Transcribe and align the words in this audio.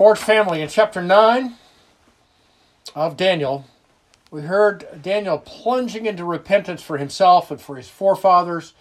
Forge 0.00 0.18
family, 0.18 0.62
in 0.62 0.68
chapter 0.70 1.02
9 1.02 1.56
of 2.94 3.18
Daniel, 3.18 3.66
we 4.30 4.40
heard 4.40 5.02
Daniel 5.02 5.36
plunging 5.36 6.06
into 6.06 6.24
repentance 6.24 6.80
for 6.80 6.96
himself 6.96 7.50
and 7.50 7.60
for 7.60 7.76
his 7.76 7.90
forefathers, 7.90 8.72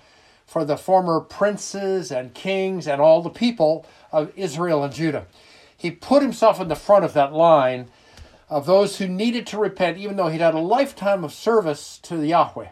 for 0.48 0.64
the 0.64 0.78
former 0.78 1.20
princes 1.20 2.10
and 2.10 2.34
kings 2.34 2.88
and 2.88 3.02
all 3.02 3.22
the 3.22 3.30
people 3.30 3.86
of 4.14 4.32
Israel 4.38 4.82
and 4.82 4.94
Judah. 4.94 5.26
He 5.76 5.92
put 5.92 6.22
himself 6.22 6.62
in 6.62 6.70
the 6.70 6.76
front 6.78 7.04
of 7.04 7.12
that 7.16 7.34
line 7.34 7.90
of 8.50 8.66
those 8.66 9.00
who 9.00 9.08
needed 9.10 9.46
to 9.48 9.58
repent, 9.58 9.98
even 9.98 10.16
though 10.16 10.30
he'd 10.30 10.40
had 10.40 10.56
a 10.56 10.60
lifetime 10.60 11.26
of 11.26 11.34
service 11.34 11.98
to 12.04 12.26
Yahweh. 12.26 12.70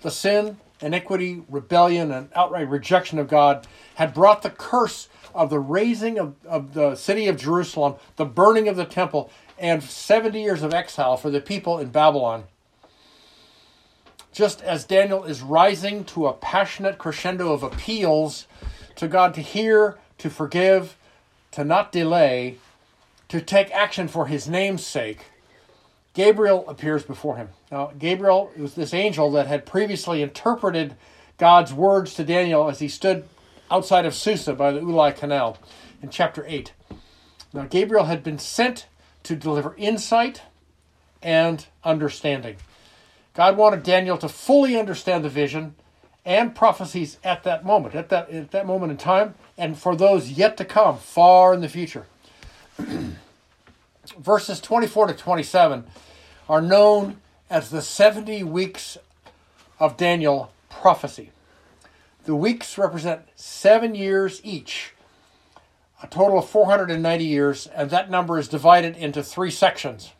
The 0.00 0.10
sin, 0.10 0.56
iniquity, 0.80 1.42
rebellion, 1.48 2.10
and 2.10 2.28
outright 2.34 2.68
rejection 2.68 3.18
of 3.18 3.28
God 3.28 3.66
had 3.96 4.14
brought 4.14 4.42
the 4.42 4.50
curse 4.50 5.08
of 5.34 5.50
the 5.50 5.58
razing 5.58 6.18
of, 6.18 6.34
of 6.46 6.74
the 6.74 6.94
city 6.94 7.28
of 7.28 7.36
Jerusalem, 7.36 7.94
the 8.16 8.24
burning 8.24 8.68
of 8.68 8.76
the 8.76 8.84
temple, 8.84 9.30
and 9.58 9.82
70 9.82 10.40
years 10.40 10.62
of 10.62 10.74
exile 10.74 11.16
for 11.16 11.30
the 11.30 11.40
people 11.40 11.78
in 11.78 11.90
Babylon. 11.90 12.44
Just 14.32 14.62
as 14.62 14.84
Daniel 14.84 15.24
is 15.24 15.42
rising 15.42 16.04
to 16.04 16.26
a 16.26 16.32
passionate 16.32 16.98
crescendo 16.98 17.52
of 17.52 17.62
appeals 17.62 18.46
to 18.96 19.08
God 19.08 19.34
to 19.34 19.40
hear, 19.40 19.98
to 20.18 20.30
forgive, 20.30 20.96
to 21.52 21.64
not 21.64 21.92
delay, 21.92 22.58
to 23.28 23.40
take 23.40 23.70
action 23.72 24.08
for 24.08 24.26
his 24.26 24.48
name's 24.48 24.84
sake, 24.84 25.26
Gabriel 26.12 26.68
appears 26.68 27.04
before 27.04 27.36
him. 27.36 27.48
Now, 27.70 27.92
Gabriel 27.98 28.50
was 28.56 28.74
this 28.74 28.92
angel 28.92 29.30
that 29.32 29.46
had 29.46 29.64
previously 29.64 30.22
interpreted 30.22 30.96
God's 31.38 31.72
words 31.72 32.14
to 32.14 32.24
Daniel 32.24 32.68
as 32.68 32.80
he 32.80 32.88
stood 32.88 33.28
outside 33.70 34.04
of 34.04 34.14
Susa 34.14 34.54
by 34.54 34.72
the 34.72 34.80
Ulai 34.80 35.16
Canal 35.16 35.56
in 36.02 36.10
chapter 36.10 36.44
8. 36.46 36.72
Now, 37.52 37.64
Gabriel 37.64 38.04
had 38.04 38.22
been 38.22 38.38
sent 38.38 38.86
to 39.22 39.36
deliver 39.36 39.74
insight 39.76 40.42
and 41.22 41.66
understanding. 41.84 42.56
God 43.34 43.56
wanted 43.56 43.82
Daniel 43.82 44.18
to 44.18 44.28
fully 44.28 44.76
understand 44.76 45.24
the 45.24 45.28
vision 45.28 45.76
and 46.24 46.54
prophecies 46.54 47.18
at 47.22 47.44
that 47.44 47.64
moment, 47.64 47.94
at 47.94 48.08
that, 48.08 48.30
at 48.30 48.50
that 48.50 48.66
moment 48.66 48.92
in 48.92 48.98
time, 48.98 49.34
and 49.56 49.78
for 49.78 49.96
those 49.96 50.30
yet 50.30 50.56
to 50.56 50.64
come, 50.64 50.98
far 50.98 51.54
in 51.54 51.60
the 51.60 51.68
future. 51.68 52.06
Verses 54.18 54.60
24 54.60 55.08
to 55.08 55.14
27 55.14 55.84
are 56.48 56.60
known 56.60 57.20
as 57.48 57.70
the 57.70 57.82
70 57.82 58.42
weeks 58.44 58.98
of 59.78 59.96
Daniel 59.96 60.52
prophecy. 60.68 61.30
The 62.24 62.34
weeks 62.34 62.76
represent 62.76 63.22
seven 63.34 63.94
years 63.94 64.40
each, 64.44 64.92
a 66.02 66.06
total 66.06 66.38
of 66.38 66.48
490 66.48 67.24
years, 67.24 67.66
and 67.68 67.90
that 67.90 68.10
number 68.10 68.38
is 68.38 68.48
divided 68.48 68.96
into 68.96 69.22
three 69.22 69.50
sections. 69.50 70.12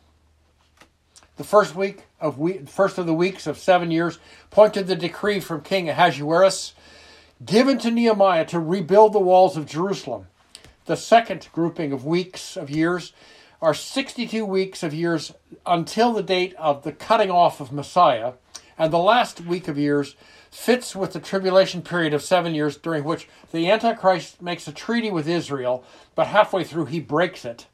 The 1.37 1.43
first 1.43 1.75
week 1.75 2.03
of 2.19 2.37
we, 2.37 2.59
first 2.59 2.97
of 2.97 3.05
the 3.05 3.13
weeks 3.13 3.47
of 3.47 3.57
seven 3.57 3.91
years 3.91 4.19
pointed 4.49 4.87
the 4.87 4.95
decree 4.95 5.39
from 5.39 5.61
King 5.61 5.89
Ahasuerus 5.89 6.73
given 7.43 7.77
to 7.79 7.91
Nehemiah 7.91 8.45
to 8.45 8.59
rebuild 8.59 9.13
the 9.13 9.19
walls 9.19 9.57
of 9.57 9.65
Jerusalem. 9.65 10.27
The 10.85 10.97
second 10.97 11.49
grouping 11.51 11.91
of 11.91 12.05
weeks 12.05 12.55
of 12.57 12.69
years 12.69 13.13
are 13.61 13.73
62 13.73 14.43
weeks 14.45 14.81
of 14.81 14.93
years 14.93 15.33
until 15.65 16.13
the 16.13 16.23
date 16.23 16.55
of 16.55 16.83
the 16.83 16.91
cutting 16.91 17.29
off 17.29 17.61
of 17.61 17.71
Messiah, 17.71 18.33
and 18.77 18.91
the 18.91 18.97
last 18.97 19.41
week 19.41 19.67
of 19.67 19.77
years 19.77 20.15
fits 20.49 20.95
with 20.95 21.13
the 21.13 21.19
tribulation 21.19 21.81
period 21.81 22.13
of 22.13 22.23
seven 22.23 22.55
years 22.55 22.75
during 22.75 23.03
which 23.03 23.27
the 23.51 23.69
Antichrist 23.69 24.41
makes 24.41 24.67
a 24.67 24.71
treaty 24.71 25.11
with 25.11 25.27
Israel, 25.27 25.83
but 26.15 26.27
halfway 26.27 26.63
through 26.63 26.85
he 26.85 26.99
breaks 26.99 27.45
it. 27.45 27.67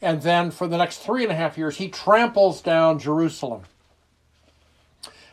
And 0.00 0.22
then 0.22 0.50
for 0.50 0.66
the 0.66 0.76
next 0.76 0.98
three 0.98 1.22
and 1.22 1.32
a 1.32 1.36
half 1.36 1.56
years, 1.56 1.76
he 1.76 1.88
tramples 1.88 2.60
down 2.60 2.98
Jerusalem. 2.98 3.62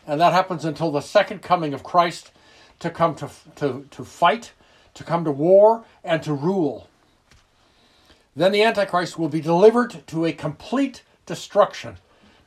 And 0.08 0.22
that 0.22 0.34
happens 0.34 0.66
until 0.66 0.92
the 0.92 1.02
second 1.02 1.42
coming 1.42 1.74
of 1.74 1.84
Christ 1.84 2.32
to 2.80 2.90
come 2.90 3.16
to, 3.16 3.30
to, 3.58 3.86
to 3.92 4.06
fight, 4.06 4.54
to 4.94 5.04
come 5.04 5.26
to 5.26 5.32
war, 5.32 5.84
and 6.04 6.24
to 6.24 6.34
rule. 6.34 6.88
Then 8.40 8.54
the 8.54 8.64
Antichrist 8.64 9.20
will 9.20 9.28
be 9.28 9.42
delivered 9.42 10.08
to 10.08 10.24
a 10.24 10.32
complete 10.32 11.04
destruction. 11.26 11.98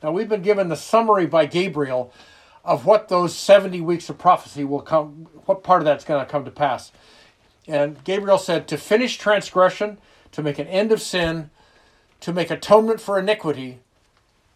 Now, 0.01 0.11
we've 0.11 0.27
been 0.27 0.41
given 0.41 0.67
the 0.67 0.75
summary 0.75 1.27
by 1.27 1.45
Gabriel 1.45 2.11
of 2.65 2.87
what 2.87 3.09
those 3.09 3.35
70 3.35 3.79
weeks 3.81 4.09
of 4.09 4.17
prophecy 4.17 4.63
will 4.63 4.81
come, 4.81 5.27
what 5.45 5.61
part 5.61 5.81
of 5.81 5.85
that's 5.85 6.03
going 6.03 6.25
to 6.25 6.31
come 6.31 6.45
to 6.45 6.51
pass. 6.51 6.91
And 7.67 8.03
Gabriel 8.03 8.39
said, 8.39 8.67
to 8.69 8.77
finish 8.77 9.19
transgression, 9.19 9.99
to 10.31 10.41
make 10.41 10.57
an 10.57 10.65
end 10.65 10.91
of 10.91 10.99
sin, 10.99 11.51
to 12.21 12.33
make 12.33 12.49
atonement 12.49 12.99
for 12.99 13.19
iniquity, 13.19 13.77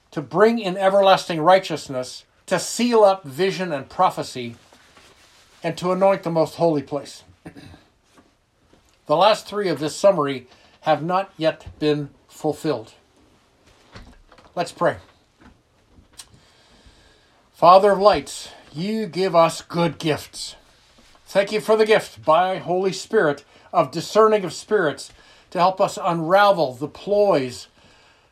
to 0.09 0.23
bring 0.23 0.57
in 0.57 0.75
everlasting 0.75 1.39
righteousness, 1.39 2.25
to 2.47 2.57
seal 2.57 3.03
up 3.03 3.23
vision 3.23 3.71
and 3.71 3.87
prophecy, 3.89 4.55
and 5.61 5.77
to 5.77 5.91
anoint 5.91 6.23
the 6.23 6.31
most 6.31 6.55
holy 6.55 6.81
place. 6.81 7.25
the 9.05 9.15
last 9.15 9.45
three 9.45 9.69
of 9.69 9.77
this 9.77 9.95
summary 9.95 10.47
have 10.87 11.03
not 11.03 11.29
yet 11.35 11.67
been 11.79 12.09
fulfilled. 12.29 12.93
Let's 14.55 14.71
pray. 14.71 14.95
Father 17.51 17.91
of 17.91 17.99
lights, 17.99 18.51
you 18.71 19.05
give 19.05 19.35
us 19.35 19.61
good 19.61 19.99
gifts. 19.99 20.55
Thank 21.25 21.51
you 21.51 21.59
for 21.59 21.75
the 21.75 21.85
gift 21.85 22.23
by 22.23 22.59
Holy 22.59 22.93
Spirit 22.93 23.43
of 23.73 23.91
discerning 23.91 24.45
of 24.45 24.53
spirits 24.53 25.11
to 25.49 25.59
help 25.59 25.81
us 25.81 25.99
unravel 26.01 26.75
the 26.75 26.87
ploys 26.87 27.67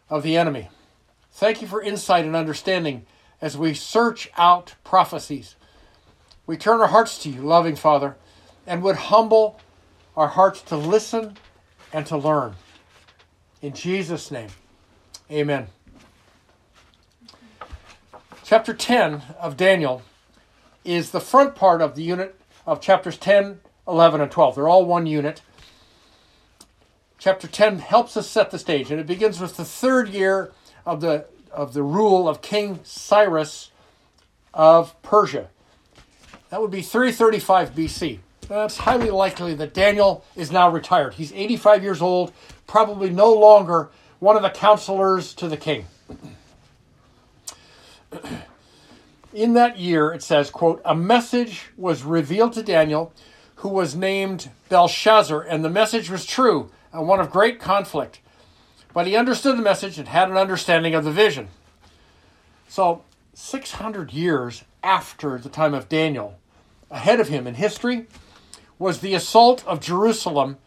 of 0.09 0.23
the 0.23 0.37
enemy. 0.37 0.69
Thank 1.33 1.61
you 1.61 1.67
for 1.67 1.81
insight 1.81 2.23
and 2.23 2.37
understanding 2.37 3.05
as 3.41 3.57
we 3.57 3.73
search 3.73 4.29
out 4.37 4.75
prophecies. 4.85 5.57
We 6.47 6.55
turn 6.55 6.79
our 6.79 6.87
hearts 6.87 7.22
to 7.23 7.29
you, 7.29 7.41
loving 7.41 7.75
Father, 7.75 8.16
and 8.66 8.81
would 8.81 8.95
humble 8.95 9.59
our 10.16 10.29
hearts 10.29 10.61
to 10.61 10.77
listen 10.77 11.35
and 11.95 12.06
to 12.06 12.17
learn. 12.17 12.56
In 13.61 13.72
Jesus' 13.72 14.29
name, 14.29 14.50
amen. 15.31 15.67
Chapter 18.44 18.73
10 18.73 19.22
of 19.39 19.56
Daniel 19.56 20.01
is 20.84 21.11
the 21.11 21.22
front 21.22 21.55
part 21.55 21.81
of 21.81 21.95
the 21.95 22.03
unit 22.03 22.35
of 22.67 22.81
chapters 22.81 23.17
10, 23.17 23.61
11, 23.88 24.19
and 24.19 24.29
12. 24.29 24.55
They're 24.55 24.67
all 24.67 24.84
one 24.84 25.05
unit. 25.05 25.41
Chapter 27.17 27.47
10 27.47 27.79
helps 27.79 28.17
us 28.17 28.28
set 28.28 28.51
the 28.51 28.59
stage, 28.59 28.91
and 28.91 29.00
it 29.00 29.07
begins 29.07 29.39
with 29.39 29.55
the 29.55 29.63
third 29.63 30.09
year 30.09 30.51
of 30.85 31.00
the, 31.00 31.28
of 31.50 31.73
the 31.73 31.81
rule 31.81 32.28
of 32.28 32.41
King 32.41 32.81
Cyrus 32.84 33.72
of 34.53 35.01
Persia. 35.01 35.47
That 36.50 36.59
would 36.59 36.72
be 36.72 36.81
335 36.81 37.73
BC. 37.73 38.19
That's 38.47 38.78
highly 38.78 39.09
likely 39.09 39.56
that 39.56 39.73
Daniel 39.73 40.23
is 40.35 40.51
now 40.51 40.69
retired. 40.69 41.16
He's 41.16 41.33
85 41.33 41.83
years 41.83 42.01
old, 42.01 42.31
probably 42.67 43.09
no 43.09 43.33
longer 43.33 43.89
one 44.19 44.35
of 44.35 44.44
the 44.44 44.50
counselors 44.50 45.33
to 45.35 45.47
the 45.47 45.57
king 45.57 45.85
in 49.35 49.53
that 49.53 49.78
year, 49.78 50.11
it 50.13 50.23
says, 50.23 50.50
quote, 50.50 50.81
a 50.85 50.95
message 50.95 51.67
was 51.78 52.03
revealed 52.03 52.53
to 52.53 52.63
Daniel 52.63 53.13
who 53.55 53.69
was 53.69 53.95
named 53.95 54.50
Belteshazzar, 54.69 55.41
and 55.41 55.63
the 55.63 55.69
message 55.69 56.09
was 56.09 56.25
true 56.25 56.72
and 56.94 57.07
one 57.07 57.19
of 57.19 57.29
great 57.29 57.59
conflict. 57.59 58.19
But 58.94 59.07
he 59.07 59.16
understood 59.16 59.57
the 59.57 59.61
message 59.61 60.00
and 60.00 60.07
had 60.07 60.29
an 60.29 60.38
understanding 60.38 60.95
of 60.95 61.03
the 61.03 61.11
vision. 61.11 61.50
So, 62.69 63.03
600 63.34 64.13
years 64.13 64.63
after 64.81 65.38
the 65.38 65.50
time 65.50 65.73
of 65.73 65.89
Daniel, 65.89 66.39
ahead 66.89 67.19
of 67.19 67.28
him 67.28 67.45
in 67.45 67.55
history, 67.55 68.07
was 68.78 69.00
the 69.00 69.13
assault 69.13 69.66
of 69.66 69.80
Jerusalem 69.80 70.58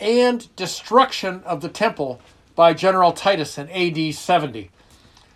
and 0.00 0.54
destruction 0.56 1.42
of 1.44 1.60
the 1.60 1.68
temple 1.68 2.20
by 2.54 2.74
General 2.74 3.12
Titus 3.12 3.58
in 3.58 3.68
AD 3.70 4.14
70. 4.14 4.70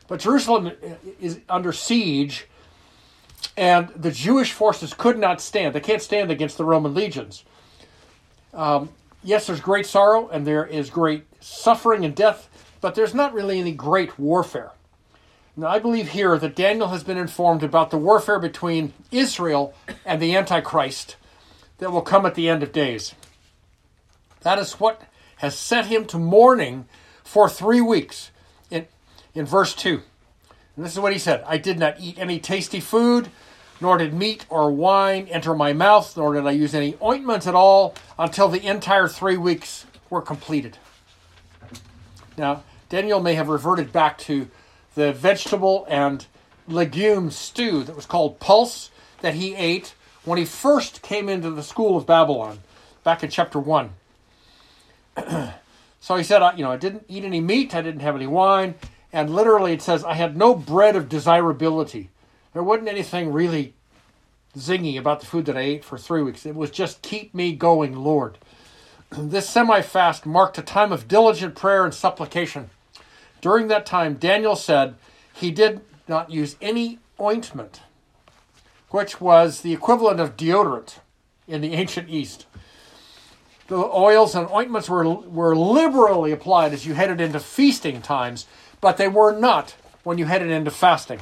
But 0.06 0.20
Jerusalem 0.20 0.72
is 1.20 1.40
under 1.48 1.72
siege, 1.72 2.46
and 3.56 3.88
the 3.88 4.10
Jewish 4.10 4.52
forces 4.52 4.94
could 4.94 5.18
not 5.18 5.40
stand. 5.40 5.74
They 5.74 5.80
can't 5.80 6.02
stand 6.02 6.30
against 6.30 6.56
the 6.56 6.64
Roman 6.64 6.94
legions. 6.94 7.44
Um, 8.54 8.88
yes, 9.22 9.46
there's 9.46 9.60
great 9.60 9.86
sorrow 9.86 10.28
and 10.28 10.46
there 10.46 10.64
is 10.64 10.90
great 10.90 11.24
suffering 11.40 12.04
and 12.04 12.14
death, 12.14 12.48
but 12.80 12.94
there's 12.94 13.14
not 13.14 13.34
really 13.34 13.60
any 13.60 13.72
great 13.72 14.18
warfare. 14.18 14.72
Now, 15.56 15.68
I 15.68 15.80
believe 15.80 16.10
here 16.10 16.38
that 16.38 16.54
Daniel 16.54 16.88
has 16.88 17.02
been 17.02 17.18
informed 17.18 17.64
about 17.64 17.90
the 17.90 17.98
warfare 17.98 18.38
between 18.38 18.92
Israel 19.10 19.74
and 20.06 20.22
the 20.22 20.36
Antichrist 20.36 21.16
that 21.78 21.92
will 21.92 22.02
come 22.02 22.26
at 22.26 22.34
the 22.34 22.48
end 22.48 22.62
of 22.62 22.72
days. 22.72 23.14
That 24.40 24.58
is 24.58 24.74
what 24.74 25.02
has 25.36 25.56
set 25.56 25.86
him 25.86 26.04
to 26.06 26.18
mourning 26.18 26.86
for 27.24 27.48
three 27.48 27.80
weeks 27.80 28.30
in 28.70 28.86
in 29.34 29.46
verse 29.46 29.74
2. 29.74 30.02
And 30.76 30.84
this 30.84 30.92
is 30.92 31.00
what 31.00 31.12
he 31.12 31.18
said 31.18 31.42
I 31.46 31.58
did 31.58 31.78
not 31.78 32.00
eat 32.00 32.18
any 32.18 32.38
tasty 32.38 32.80
food, 32.80 33.28
nor 33.80 33.98
did 33.98 34.14
meat 34.14 34.46
or 34.48 34.70
wine 34.70 35.28
enter 35.28 35.54
my 35.54 35.72
mouth, 35.72 36.16
nor 36.16 36.34
did 36.34 36.46
I 36.46 36.52
use 36.52 36.74
any 36.74 36.96
ointments 37.02 37.46
at 37.46 37.54
all 37.54 37.94
until 38.18 38.48
the 38.48 38.64
entire 38.66 39.08
three 39.08 39.36
weeks 39.36 39.86
were 40.10 40.22
completed. 40.22 40.78
Now, 42.36 42.62
Daniel 42.88 43.20
may 43.20 43.34
have 43.34 43.48
reverted 43.48 43.92
back 43.92 44.18
to 44.18 44.48
the 44.94 45.12
vegetable 45.12 45.86
and 45.88 46.26
legume 46.66 47.30
stew 47.30 47.82
that 47.84 47.96
was 47.96 48.06
called 48.06 48.40
pulse 48.40 48.90
that 49.20 49.34
he 49.34 49.54
ate 49.54 49.94
when 50.28 50.38
he 50.38 50.44
first 50.44 51.02
came 51.02 51.28
into 51.28 51.50
the 51.50 51.62
school 51.62 51.96
of 51.96 52.06
Babylon, 52.06 52.60
back 53.02 53.22
in 53.22 53.30
chapter 53.30 53.58
1. 53.58 53.90
so 56.00 56.16
he 56.16 56.22
said, 56.22 56.42
You 56.56 56.64
know, 56.64 56.70
I 56.70 56.76
didn't 56.76 57.04
eat 57.08 57.24
any 57.24 57.40
meat, 57.40 57.74
I 57.74 57.80
didn't 57.80 58.00
have 58.00 58.14
any 58.14 58.26
wine, 58.26 58.74
and 59.12 59.30
literally 59.30 59.72
it 59.72 59.82
says, 59.82 60.04
I 60.04 60.14
had 60.14 60.36
no 60.36 60.54
bread 60.54 60.94
of 60.94 61.08
desirability. 61.08 62.10
There 62.52 62.62
wasn't 62.62 62.88
anything 62.88 63.32
really 63.32 63.74
zingy 64.56 64.98
about 64.98 65.20
the 65.20 65.26
food 65.26 65.46
that 65.46 65.56
I 65.56 65.60
ate 65.60 65.84
for 65.84 65.96
three 65.96 66.22
weeks. 66.22 66.44
It 66.44 66.54
was 66.54 66.70
just 66.70 67.02
keep 67.02 67.34
me 67.34 67.54
going, 67.54 67.96
Lord. 67.96 68.38
This 69.10 69.48
semi 69.48 69.80
fast 69.80 70.26
marked 70.26 70.58
a 70.58 70.62
time 70.62 70.92
of 70.92 71.08
diligent 71.08 71.54
prayer 71.54 71.82
and 71.82 71.94
supplication. 71.94 72.68
During 73.40 73.68
that 73.68 73.86
time, 73.86 74.16
Daniel 74.16 74.54
said 74.54 74.96
he 75.32 75.50
did 75.50 75.80
not 76.06 76.30
use 76.30 76.56
any 76.60 76.98
ointment, 77.18 77.80
which 78.90 79.20
was 79.20 79.60
the 79.60 79.72
equivalent 79.72 80.20
of 80.20 80.36
deodorant 80.36 80.98
in 81.46 81.60
the 81.60 81.74
ancient 81.74 82.08
East. 82.08 82.46
The 83.68 83.76
oils 83.76 84.34
and 84.34 84.48
ointments 84.50 84.88
were, 84.88 85.04
were 85.06 85.54
liberally 85.54 86.32
applied 86.32 86.72
as 86.72 86.86
you 86.86 86.94
headed 86.94 87.20
into 87.20 87.38
feasting 87.38 88.00
times, 88.00 88.46
but 88.80 88.96
they 88.96 89.08
were 89.08 89.38
not 89.38 89.76
when 90.04 90.16
you 90.16 90.24
headed 90.24 90.50
into 90.50 90.70
fasting. 90.70 91.20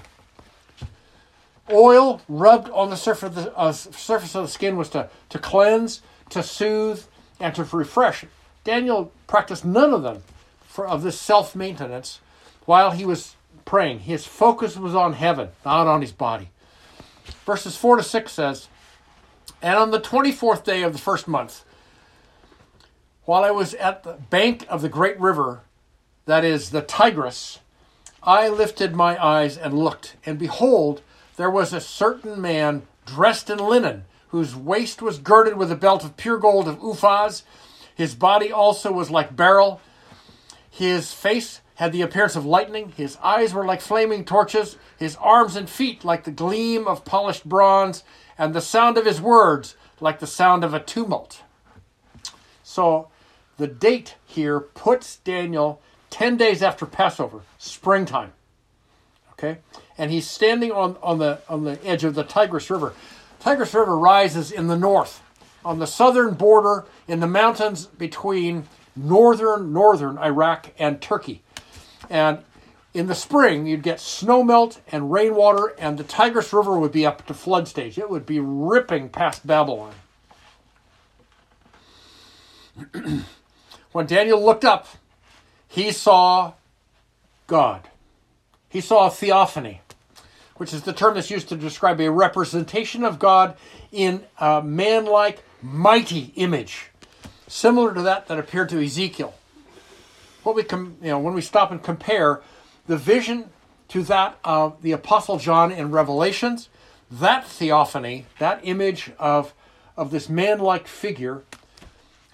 Oil 1.71 2.21
rubbed 2.29 2.71
on 2.71 2.91
the 2.91 2.97
surface 2.97 3.25
of 3.25 3.35
the, 3.35 3.57
uh, 3.57 3.73
surface 3.73 4.37
of 4.37 4.45
the 4.45 4.51
skin 4.51 4.77
was 4.77 4.89
to, 4.91 5.11
to 5.31 5.39
cleanse, 5.39 6.03
to 6.31 6.43
soothe, 6.43 7.05
and 7.41 7.55
to 7.57 7.65
refresh. 7.65 8.25
Daniel 8.63 9.11
practiced 9.27 9.65
none 9.65 9.93
of 9.93 10.05
them 10.05 10.23
for, 10.61 10.87
of 10.87 11.03
this 11.03 11.21
self 11.21 11.57
maintenance 11.57 12.21
while 12.65 12.93
he 12.93 13.05
was 13.05 13.35
praying. 13.65 14.01
His 14.01 14.25
focus 14.25 14.77
was 14.77 14.95
on 14.95 15.15
heaven, 15.15 15.49
not 15.65 15.89
on 15.89 16.01
his 16.01 16.13
body. 16.13 16.51
Verses 17.45 17.77
4 17.77 17.97
to 17.97 18.03
6 18.03 18.33
says, 18.33 18.69
And 19.63 19.77
on 19.77 19.91
the 19.91 20.01
24th 20.01 20.65
day 20.65 20.83
of 20.83 20.93
the 20.93 20.99
first 20.99 21.29
month, 21.29 21.65
while 23.25 23.45
I 23.45 23.51
was 23.51 23.75
at 23.75 24.03
the 24.03 24.15
bank 24.15 24.65
of 24.69 24.83
the 24.83 24.89
great 24.89 25.19
river, 25.19 25.63
that 26.27 26.45
is 26.45 26.71
the 26.71 26.83
Tigris, 26.83 27.61
I 28.23 28.49
lifted 28.49 28.95
my 28.95 29.23
eyes 29.25 29.57
and 29.57 29.79
looked, 29.79 30.17
and 30.25 30.39
behold, 30.39 31.03
there 31.37 31.51
was 31.51 31.73
a 31.73 31.81
certain 31.81 32.41
man 32.41 32.83
dressed 33.05 33.51
in 33.51 33.59
linen, 33.59 34.05
whose 34.29 34.57
waist 34.57 35.01
was 35.01 35.19
girded 35.19 35.57
with 35.57 35.71
a 35.71 35.77
belt 35.77 36.05
of 36.05 36.17
pure 36.17 36.39
gold 36.39 36.67
of 36.67 36.79
Uphaz. 36.81 37.43
His 37.95 38.15
body 38.15 38.51
also 38.51 38.93
was 38.93 39.11
like 39.11 39.37
beryl. 39.37 39.81
His 40.71 41.13
face 41.13 41.61
had 41.77 41.93
the 41.93 42.03
appearance 42.03 42.37
of 42.37 42.45
lightning. 42.45 42.93
His 42.97 43.17
eyes 43.23 43.55
were 43.55 43.65
like 43.65 43.81
flaming 43.81 44.25
torches. 44.25 44.77
His 44.99 45.17
arms 45.17 45.57
and 45.57 45.69
feet 45.69 46.05
like 46.05 46.25
the 46.25 46.31
gleam 46.31 46.87
of 46.87 47.05
polished 47.05 47.49
bronze. 47.49 48.03
And 48.37 48.55
the 48.55 48.61
sound 48.61 48.99
of 48.99 49.07
his 49.07 49.21
words 49.21 49.77
like 50.01 50.19
the 50.19 50.27
sound 50.27 50.65
of 50.65 50.75
a 50.75 50.81
tumult. 50.81 51.43
So 52.63 53.09
the 53.57 53.67
date 53.67 54.17
here 54.25 54.61
puts 54.61 55.17
Daniel 55.17 55.81
10 56.11 56.37
days 56.37 56.63
after 56.63 56.87
Passover, 56.87 57.43
springtime. 57.59 58.33
Okay? 59.33 59.59
And 59.99 60.11
he's 60.11 60.29
standing 60.29 60.73
on, 60.73 60.97
on, 61.03 61.19
the, 61.19 61.41
on 61.49 61.65
the 61.65 61.83
edge 61.85 62.05
of 62.05 62.15
the 62.15 62.25
Tigris 62.25 62.71
River. 62.71 62.95
Tigris 63.41 63.75
River 63.75 63.99
rises 63.99 64.51
in 64.51 64.67
the 64.67 64.79
north, 64.79 65.23
on 65.65 65.79
the 65.79 65.87
southern 65.87 66.35
border 66.35 66.87
in 67.07 67.21
the 67.21 67.27
mountains 67.27 67.87
between 67.87 68.67
northern 68.95 69.75
northern 69.75 70.17
Iraq 70.19 70.73
and 70.79 71.01
Turkey. 71.01 71.43
And 72.09 72.39
in 72.95 73.07
the 73.07 73.15
spring, 73.15 73.67
you'd 73.67 73.83
get 73.83 74.01
snow 74.01 74.43
melt 74.43 74.81
and 74.91 75.13
rainwater, 75.13 75.75
and 75.79 75.99
the 75.99 76.05
Tigris 76.05 76.53
River 76.53 76.79
would 76.79 76.93
be 76.93 77.05
up 77.05 77.27
to 77.27 77.35
flood 77.35 77.69
stage. 77.69 77.99
It 77.99 78.09
would 78.09 78.25
be 78.25 78.41
ripping 78.41 79.11
past 79.11 79.47
Babylon. 79.47 79.93
when 83.93 84.07
Daniel 84.07 84.43
looked 84.43 84.65
up, 84.65 84.87
he 85.69 85.93
saw 85.93 86.55
God. 87.47 87.89
He 88.69 88.81
saw 88.81 89.07
a 89.07 89.11
theophany, 89.11 89.81
which 90.57 90.73
is 90.73 90.83
the 90.83 90.93
term 90.93 91.15
that's 91.15 91.31
used 91.31 91.49
to 91.51 91.57
describe 91.57 92.01
a 92.01 92.11
representation 92.11 93.05
of 93.05 93.19
God 93.19 93.57
in 93.93 94.25
a 94.39 94.63
man 94.63 95.05
like, 95.05 95.43
mighty 95.63 96.33
image, 96.37 96.91
similar 97.47 97.95
to 97.95 98.03
that 98.03 98.27
that 98.29 98.39
appeared 98.39 98.69
to 98.71 98.83
Ezekiel. 98.83 99.35
What 100.47 100.55
we 100.55 100.63
com- 100.63 100.97
you 101.03 101.09
know, 101.09 101.19
when 101.19 101.35
we 101.35 101.41
stop 101.41 101.73
and 101.73 101.83
compare 101.83 102.41
the 102.87 102.97
vision 102.97 103.51
to 103.89 104.05
that 104.05 104.39
of 104.45 104.81
the 104.81 104.93
Apostle 104.93 105.39
John 105.39 105.73
in 105.73 105.91
Revelations, 105.91 106.69
that 107.11 107.45
theophany, 107.45 108.27
that 108.39 108.61
image 108.63 109.11
of, 109.19 109.53
of 109.97 110.13
this 110.13 110.29
man 110.29 110.61
like 110.61 110.87
figure 110.87 111.43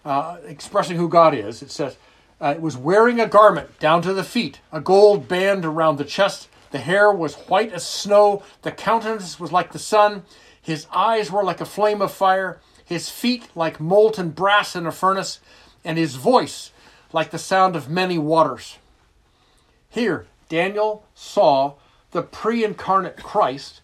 uh, 0.04 0.36
expressing 0.44 0.98
who 0.98 1.08
God 1.08 1.34
is, 1.34 1.62
it 1.62 1.70
says, 1.70 1.96
uh, 2.38 2.52
it 2.54 2.60
was 2.60 2.76
wearing 2.76 3.18
a 3.18 3.26
garment 3.26 3.78
down 3.78 4.02
to 4.02 4.12
the 4.12 4.24
feet, 4.24 4.60
a 4.70 4.80
gold 4.82 5.26
band 5.26 5.64
around 5.64 5.96
the 5.96 6.04
chest. 6.04 6.50
The 6.70 6.80
hair 6.80 7.10
was 7.10 7.36
white 7.36 7.72
as 7.72 7.86
snow. 7.86 8.42
The 8.60 8.72
countenance 8.72 9.40
was 9.40 9.52
like 9.52 9.72
the 9.72 9.78
sun. 9.78 10.24
His 10.60 10.86
eyes 10.92 11.30
were 11.30 11.42
like 11.42 11.62
a 11.62 11.64
flame 11.64 12.02
of 12.02 12.12
fire. 12.12 12.60
His 12.84 13.08
feet 13.08 13.48
like 13.54 13.80
molten 13.80 14.32
brass 14.32 14.76
in 14.76 14.86
a 14.86 14.92
furnace. 14.92 15.40
And 15.82 15.96
his 15.96 16.16
voice 16.16 16.72
like 17.12 17.30
the 17.30 17.38
sound 17.38 17.76
of 17.76 17.88
many 17.88 18.18
waters. 18.18 18.78
Here, 19.88 20.26
Daniel 20.48 21.04
saw 21.14 21.74
the 22.12 22.22
pre 22.22 22.64
incarnate 22.64 23.16
Christ, 23.22 23.80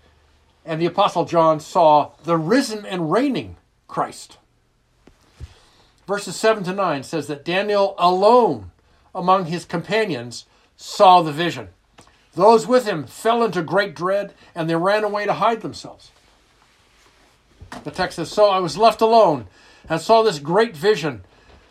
and 0.65 0.81
the 0.81 0.87
Apostle 0.87 1.25
John 1.25 1.61
saw 1.61 2.13
the 2.25 2.37
risen 2.37 2.85
and 2.87 3.11
reigning 3.13 3.57
Christ 3.87 4.39
verses 6.09 6.37
7 6.37 6.65
to 6.65 6.73
9 6.73 7.03
says 7.03 7.27
that 7.27 7.45
Daniel 7.45 7.95
alone 7.99 8.71
among 9.15 9.45
his 9.45 9.67
companions 9.67 10.47
saw 10.75 11.21
the 11.21 11.33
vision. 11.33 11.69
Those 12.35 12.67
with 12.67 12.87
him 12.87 13.07
fell 13.07 13.45
into 13.45 13.63
great 13.63 13.95
dread 13.95 14.33
and 14.55 14.69
they 14.69 14.77
ran 14.77 15.05
away 15.05 15.27
to 15.27 15.35
hide 15.35 15.61
themselves. 15.61 16.11
The 17.85 17.91
text 17.91 18.17
says, 18.17 18.31
So 18.31 18.49
I 18.49 18.59
was 18.59 18.79
left 18.79 19.03
alone 19.03 19.49
and 19.89 20.01
saw 20.01 20.23
this 20.23 20.39
great 20.39 20.75
vision. 20.75 21.25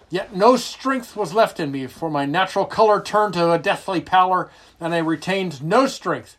Yet 0.09 0.36
no 0.36 0.56
strength 0.56 1.15
was 1.15 1.33
left 1.33 1.59
in 1.59 1.71
me, 1.71 1.88
for 1.88 2.09
my 2.09 2.25
natural 2.25 2.65
color 2.65 3.01
turned 3.01 3.33
to 3.33 3.52
a 3.52 3.59
deathly 3.59 3.99
pallor, 3.99 4.49
and 4.80 4.94
I 4.94 4.99
retained 4.99 5.61
no 5.61 5.87
strength. 5.87 6.37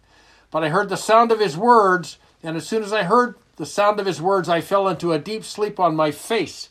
But 0.51 0.65
I 0.65 0.71
heard 0.71 0.89
the 0.89 0.97
sound 0.97 1.31
of 1.31 1.41
his 1.41 1.57
words, 1.57 2.19
and 2.43 2.57
as 2.57 2.67
soon 2.67 2.83
as 2.83 2.93
I 2.93 3.03
heard 3.03 3.35
the 3.57 3.67
sound 3.67 4.01
of 4.01 4.07
his 4.07 4.23
words, 4.23 4.49
I 4.49 4.63
fell 4.63 4.89
into 4.89 5.13
a 5.13 5.19
deep 5.19 5.45
sleep 5.45 5.79
on 5.79 5.95
my 5.95 6.11
face 6.11 6.71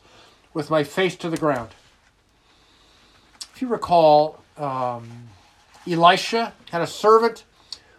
with 0.54 0.72
my 0.72 0.84
face 0.84 1.16
to 1.18 1.30
the 1.30 1.38
ground. 1.38 1.70
If 3.54 3.62
you 3.62 3.68
recall, 3.68 4.44
um, 4.58 5.30
Elisha 5.88 6.54
had 6.72 6.82
a 6.82 6.88
servant 6.88 7.44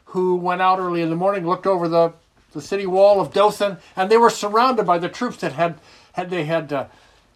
who 0.06 0.36
went 0.36 0.62
out 0.62 0.80
early 0.80 1.02
in 1.02 1.10
the 1.10 1.16
morning, 1.16 1.46
looked 1.46 1.66
over 1.66 1.86
the, 1.86 2.14
the 2.52 2.62
city 2.62 2.86
wall 2.86 3.20
of 3.20 3.32
Dothan, 3.32 3.78
and 3.94 4.10
they 4.10 4.16
were 4.16 4.30
surrounded 4.30 4.86
by 4.86 4.98
the 4.98 5.08
troops 5.08 5.36
that 5.38 5.52
had, 5.52 5.78
had 6.14 6.30
they 6.30 6.44
had 6.44 6.72
uh, 6.72 6.86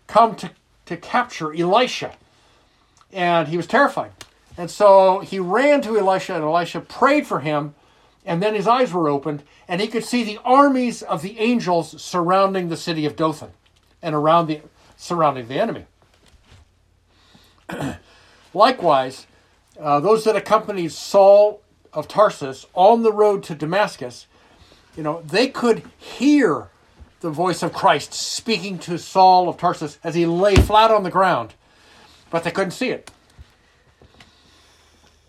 come 0.07 0.35
to, 0.37 0.51
to 0.87 0.97
capture 0.97 1.53
Elisha. 1.55 2.15
And 3.13 3.49
he 3.49 3.57
was 3.57 3.67
terrified. 3.67 4.13
And 4.57 4.71
so 4.71 5.21
he 5.21 5.39
ran 5.39 5.81
to 5.83 5.99
Elisha, 5.99 6.35
and 6.35 6.45
Elisha 6.45 6.81
prayed 6.81 7.27
for 7.27 7.41
him, 7.41 7.75
and 8.25 8.43
then 8.43 8.55
his 8.55 8.67
eyes 8.67 8.93
were 8.93 9.09
opened, 9.09 9.43
and 9.67 9.81
he 9.81 9.89
could 9.89 10.05
see 10.05 10.23
the 10.23 10.39
armies 10.45 11.03
of 11.03 11.23
the 11.23 11.39
angels 11.39 12.01
surrounding 12.01 12.69
the 12.69 12.77
city 12.77 13.07
of 13.07 13.17
Dothan 13.17 13.51
and 14.03 14.15
around 14.15 14.47
the 14.47 14.61
surrounding 14.97 15.49
the 15.49 15.59
enemy. 15.59 15.87
Likewise, 18.55 19.27
uh, 19.81 19.99
those 20.01 20.25
that 20.25 20.37
accompanied 20.37 20.93
Saul 20.93 21.61
of 21.93 22.07
Tarsus 22.07 22.67
on 22.75 23.03
the 23.03 23.13
road 23.13 23.43
to 23.45 23.55
Damascus, 23.55 24.27
you 24.97 25.03
know, 25.03 25.23
they 25.23 25.49
could 25.49 25.83
hear 25.99 26.69
the 27.23 27.31
voice 27.31 27.63
of 27.63 27.73
Christ 27.73 28.13
speaking 28.13 28.79
to 28.81 28.99
Saul 28.99 29.49
of 29.49 29.57
Tarsus 29.57 29.99
as 30.05 30.15
he 30.15 30.27
lay 30.27 30.57
flat 30.57 30.91
on 30.91 31.03
the 31.03 31.11
ground, 31.11 31.55
but 32.31 32.45
they 32.45 32.51
couldn't 32.51 32.73
see 32.73 32.91
it. 32.91 33.11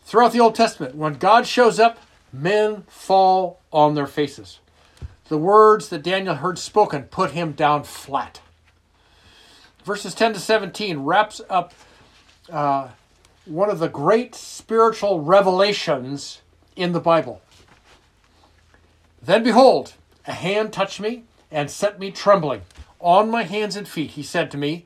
Throughout 0.03 0.33
the 0.33 0.41
Old 0.41 0.55
Testament, 0.55 0.95
when 0.95 1.13
God 1.13 1.47
shows 1.47 1.79
up, 1.79 1.99
men 2.31 2.83
fall 2.87 3.61
on 3.71 3.95
their 3.95 4.07
faces. 4.07 4.59
The 5.29 5.37
words 5.37 5.89
that 5.89 6.03
Daniel 6.03 6.35
heard 6.35 6.59
spoken 6.59 7.03
put 7.03 7.31
him 7.31 7.53
down 7.53 7.83
flat 7.83 8.41
verses 9.83 10.15
10 10.15 10.33
to 10.33 10.39
17 10.39 10.99
wraps 10.99 11.41
up 11.49 11.73
uh, 12.51 12.89
one 13.45 13.69
of 13.69 13.79
the 13.79 13.89
great 13.89 14.35
spiritual 14.35 15.21
revelations 15.21 16.41
in 16.75 16.91
the 16.93 16.99
Bible. 16.99 17.41
Then 19.21 19.43
behold, 19.43 19.93
a 20.25 20.33
hand 20.33 20.73
touched 20.73 20.99
me 20.99 21.23
and 21.53 21.71
set 21.71 21.99
me 21.99 22.11
trembling. 22.11 22.63
On 22.99 23.29
my 23.29 23.43
hands 23.43 23.77
and 23.77 23.87
feet, 23.87 24.11
he 24.11 24.23
said 24.23 24.51
to 24.51 24.57
me, 24.57 24.85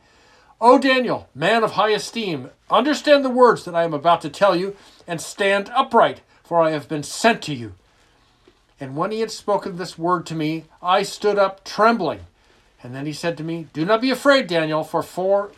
O 0.59 0.77
Daniel, 0.77 1.29
man 1.33 1.63
of 1.63 1.71
high 1.71 1.91
esteem, 1.91 2.49
understand 2.69 3.23
the 3.23 3.29
words 3.29 3.63
that 3.65 3.75
I 3.75 3.83
am 3.83 3.93
about 3.93 4.21
to 4.21 4.29
tell 4.29 4.55
you, 4.55 4.75
and 5.07 5.21
stand 5.21 5.69
upright, 5.73 6.21
for 6.43 6.61
I 6.61 6.71
have 6.71 6.89
been 6.89 7.03
sent 7.03 7.41
to 7.43 7.55
you. 7.55 7.73
And 8.79 8.95
when 8.95 9.11
he 9.11 9.21
had 9.21 9.31
spoken 9.31 9.77
this 9.77 9.97
word 9.97 10.25
to 10.27 10.35
me, 10.35 10.65
I 10.81 11.03
stood 11.03 11.39
up 11.39 11.63
trembling. 11.63 12.21
And 12.83 12.93
then 12.93 13.05
he 13.05 13.13
said 13.13 13.37
to 13.37 13.43
me, 13.43 13.67
Do 13.73 13.85
not 13.85 14.01
be 14.01 14.11
afraid, 14.11 14.47
Daniel, 14.47 14.83
for, 14.83 15.01
for, 15.01 15.51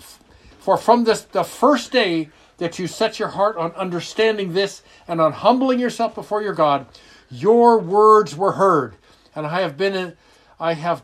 for 0.60 0.78
from 0.78 1.04
this 1.04 1.22
the 1.22 1.44
first 1.44 1.92
day 1.92 2.30
that 2.58 2.78
you 2.78 2.88
set 2.88 3.20
your 3.20 3.30
heart 3.30 3.58
on 3.58 3.72
understanding 3.72 4.54
this 4.54 4.84
and 5.08 5.20
on 5.20 5.32
humbling 5.32 5.80
yourself 5.80 6.14
before 6.14 6.42
your 6.42 6.54
God, 6.54 6.86
your 7.32 7.78
words 7.80 8.36
were 8.36 8.54
heard, 8.54 8.96
and 9.36 9.46
I 9.46 9.62
have 9.62 9.78
been 9.78 9.96
in, 9.96 10.18
I 10.60 10.74
have 10.74 11.04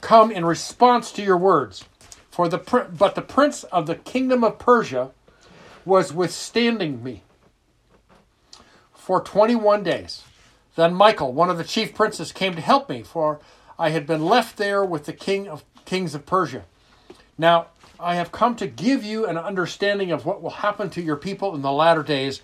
come 0.00 0.30
in 0.30 0.44
response 0.44 1.10
to 1.12 1.22
your 1.22 1.36
words. 1.36 1.84
For 2.30 2.48
the 2.48 2.58
but 2.58 3.14
the 3.14 3.22
prince 3.22 3.64
of 3.64 3.86
the 3.86 3.94
kingdom 3.94 4.42
of 4.42 4.58
Persia 4.58 5.10
was 5.84 6.12
withstanding 6.12 7.02
me 7.02 7.22
for 8.92 9.20
21 9.20 9.82
days. 9.82 10.24
Then 10.76 10.94
Michael, 10.94 11.32
one 11.32 11.50
of 11.50 11.58
the 11.58 11.64
chief 11.64 11.94
princes, 11.94 12.32
came 12.32 12.54
to 12.54 12.60
help 12.60 12.88
me, 12.88 13.02
for 13.02 13.38
I 13.78 13.90
had 13.90 14.06
been 14.06 14.24
left 14.24 14.56
there 14.56 14.84
with 14.84 15.04
the 15.04 15.12
king 15.12 15.46
of 15.46 15.64
kings 15.84 16.14
of 16.14 16.26
Persia. 16.26 16.64
Now 17.38 17.66
I 18.00 18.14
have 18.16 18.32
come 18.32 18.56
to 18.56 18.66
give 18.66 19.04
you 19.04 19.26
an 19.26 19.36
understanding 19.36 20.10
of 20.10 20.24
what 20.24 20.42
will 20.42 20.50
happen 20.50 20.90
to 20.90 21.02
your 21.02 21.16
people 21.16 21.54
in 21.54 21.62
the 21.62 21.70
latter 21.70 22.02
days, 22.02 22.40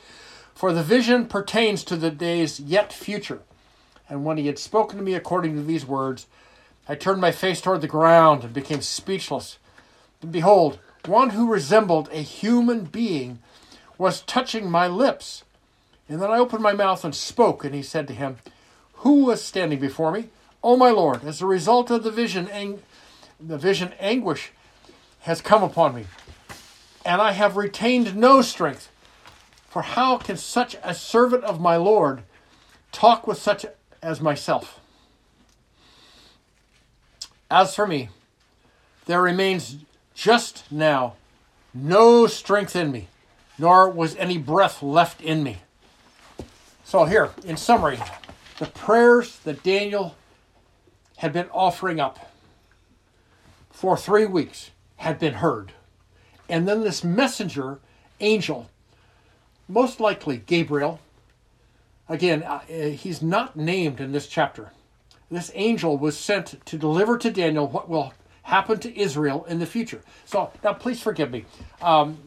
for 0.54 0.72
the 0.72 0.82
vision 0.82 1.26
pertains 1.26 1.82
to 1.84 1.96
the 1.96 2.10
days 2.10 2.60
yet 2.60 2.92
future. 2.92 3.40
And 4.10 4.24
when 4.24 4.36
he 4.36 4.48
had 4.48 4.58
spoken 4.58 4.98
to 4.98 5.04
me 5.04 5.14
according 5.14 5.54
to 5.54 5.62
these 5.62 5.86
words, 5.86 6.26
I 6.88 6.96
turned 6.96 7.20
my 7.20 7.30
face 7.30 7.60
toward 7.60 7.80
the 7.80 7.86
ground 7.86 8.42
and 8.42 8.52
became 8.52 8.82
speechless. 8.82 9.58
And 10.20 10.32
behold, 10.32 10.80
one 11.06 11.30
who 11.30 11.50
resembled 11.50 12.08
a 12.10 12.20
human 12.20 12.84
being 12.84 13.38
was 13.96 14.22
touching 14.22 14.68
my 14.68 14.88
lips. 14.88 15.44
And 16.08 16.20
then 16.20 16.30
I 16.30 16.38
opened 16.38 16.62
my 16.62 16.72
mouth 16.72 17.04
and 17.04 17.14
spoke, 17.14 17.64
and 17.64 17.74
he 17.74 17.82
said 17.82 18.08
to 18.08 18.14
him, 18.14 18.38
Who 18.94 19.26
was 19.26 19.42
standing 19.42 19.78
before 19.78 20.10
me? 20.10 20.30
O 20.62 20.76
my 20.76 20.90
Lord, 20.90 21.24
as 21.24 21.40
a 21.40 21.46
result 21.46 21.90
of 21.90 22.02
the 22.02 22.10
vision, 22.10 22.48
ang- 22.48 22.82
the 23.38 23.56
vision 23.56 23.94
anguish 24.00 24.50
has 25.20 25.40
come 25.40 25.62
upon 25.62 25.94
me, 25.94 26.06
and 27.04 27.22
I 27.22 27.32
have 27.32 27.56
retained 27.56 28.16
no 28.16 28.42
strength. 28.42 28.90
For 29.68 29.82
how 29.82 30.18
can 30.18 30.36
such 30.36 30.76
a 30.82 30.94
servant 30.94 31.44
of 31.44 31.60
my 31.60 31.76
Lord 31.76 32.24
talk 32.90 33.26
with 33.26 33.38
such 33.38 33.64
as 34.02 34.20
myself? 34.20 34.80
As 37.50 37.74
for 37.74 37.86
me, 37.86 38.08
there 39.06 39.22
remains 39.22 39.76
just 40.14 40.70
now 40.70 41.14
no 41.74 42.26
strength 42.26 42.76
in 42.76 42.92
me, 42.92 43.08
nor 43.58 43.90
was 43.90 44.16
any 44.16 44.38
breath 44.38 44.82
left 44.82 45.20
in 45.20 45.42
me. 45.42 45.58
So, 46.84 47.04
here, 47.04 47.30
in 47.44 47.56
summary, 47.56 48.00
the 48.58 48.66
prayers 48.66 49.38
that 49.40 49.62
Daniel 49.62 50.16
had 51.16 51.32
been 51.32 51.48
offering 51.52 52.00
up 52.00 52.32
for 53.70 53.96
three 53.96 54.26
weeks 54.26 54.70
had 54.96 55.18
been 55.18 55.34
heard. 55.34 55.72
And 56.48 56.68
then 56.68 56.82
this 56.82 57.04
messenger 57.04 57.78
angel, 58.20 58.68
most 59.68 60.00
likely 60.00 60.38
Gabriel, 60.38 61.00
again, 62.10 62.42
uh, 62.42 62.60
he's 62.60 63.22
not 63.22 63.56
named 63.56 64.00
in 64.00 64.12
this 64.12 64.26
chapter. 64.26 64.72
This 65.30 65.50
angel 65.54 65.96
was 65.96 66.18
sent 66.18 66.66
to 66.66 66.76
deliver 66.76 67.16
to 67.16 67.30
Daniel 67.30 67.68
what 67.68 67.88
will 67.88 68.12
happen 68.42 68.78
to 68.80 68.98
Israel 68.98 69.44
in 69.44 69.60
the 69.60 69.66
future. 69.66 70.02
So 70.24 70.50
now, 70.62 70.74
please 70.74 71.00
forgive 71.00 71.30
me. 71.30 71.46
Um, 71.80 72.18